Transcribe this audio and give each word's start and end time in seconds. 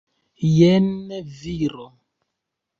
Jen 0.55 0.89
viro! 1.43 1.87